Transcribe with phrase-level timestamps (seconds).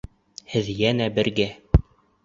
[0.53, 1.49] Һеҙ йәнә бергә!